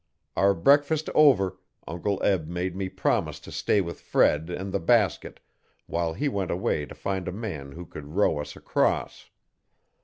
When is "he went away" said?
6.15-6.87